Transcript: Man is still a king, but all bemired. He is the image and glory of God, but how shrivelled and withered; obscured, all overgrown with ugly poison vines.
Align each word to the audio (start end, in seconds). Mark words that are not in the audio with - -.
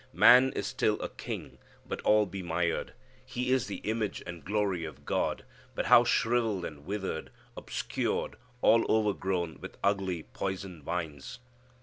Man 0.13 0.51
is 0.53 0.65
still 0.65 0.99
a 0.99 1.09
king, 1.09 1.59
but 1.85 2.01
all 2.01 2.25
bemired. 2.25 2.93
He 3.23 3.51
is 3.51 3.67
the 3.67 3.81
image 3.85 4.23
and 4.25 4.43
glory 4.43 4.83
of 4.83 5.05
God, 5.05 5.45
but 5.75 5.85
how 5.85 6.05
shrivelled 6.05 6.65
and 6.65 6.87
withered; 6.87 7.29
obscured, 7.55 8.35
all 8.63 8.83
overgrown 8.91 9.59
with 9.61 9.77
ugly 9.83 10.23
poison 10.23 10.81
vines. 10.81 11.37